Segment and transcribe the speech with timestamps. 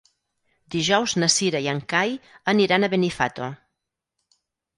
[0.75, 2.15] Dijous na Cira i en Cai
[2.55, 3.51] aniran a Benifato.